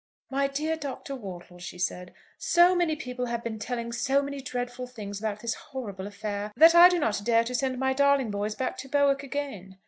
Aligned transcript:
"My 0.31 0.47
dear 0.47 0.77
Doctor 0.77 1.15
Wortle," 1.15 1.59
she 1.59 1.77
said, 1.77 2.15
"so 2.39 2.73
many 2.73 2.95
people 2.95 3.27
have 3.27 3.43
been 3.43 3.59
telling 3.59 3.91
so 3.91 4.23
many 4.23 4.41
dreadful 4.41 4.87
things 4.87 5.19
about 5.19 5.41
this 5.41 5.53
horrible 5.53 6.07
affair, 6.07 6.51
that 6.55 6.73
I 6.73 6.89
do 6.89 6.97
not 6.97 7.21
dare 7.23 7.43
to 7.43 7.53
send 7.53 7.77
my 7.77 7.93
darling 7.93 8.31
boys 8.31 8.55
back 8.55 8.79
to 8.79 8.89
Bowick 8.89 9.21
again. 9.21 9.77